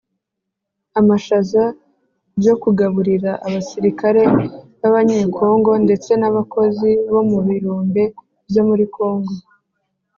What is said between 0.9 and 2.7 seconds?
amashaza byo